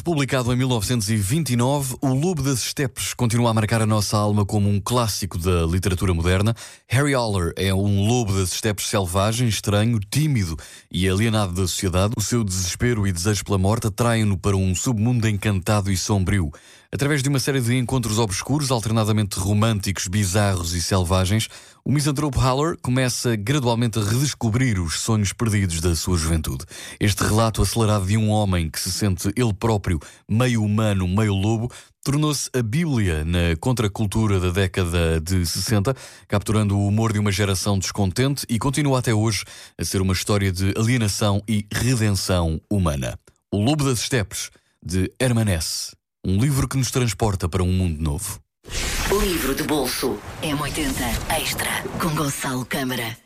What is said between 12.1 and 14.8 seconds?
O seu desespero e desejo pela morte atraem-no para um